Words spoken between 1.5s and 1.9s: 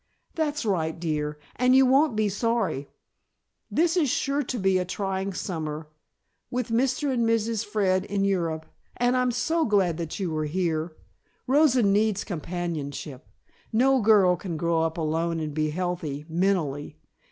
and you